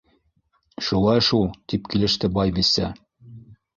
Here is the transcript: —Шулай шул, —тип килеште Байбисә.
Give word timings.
—Шулай 0.87 1.21
шул, 1.27 1.45
—тип 1.57 1.93
килеште 1.93 2.31
Байбисә. 2.39 2.91